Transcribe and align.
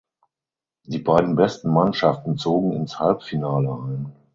Die 0.87 0.97
beiden 0.97 1.35
besten 1.35 1.71
Mannschaften 1.71 2.35
zogen 2.35 2.71
ins 2.73 2.97
Halbfinale 2.97 3.69
ein. 3.69 4.11